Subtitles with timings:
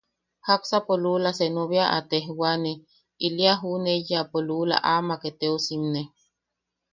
[0.47, 2.71] Jaksapo luula senu bea a tejwane,
[3.25, 6.01] ili a juʼuneiyapo luula amak eteosimne.